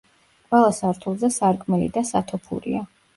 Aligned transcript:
ყველა 0.53 0.69
სართულზე 0.77 1.29
სარკმელი 1.35 1.91
და 1.99 2.03
სათოფურია. 2.13 2.83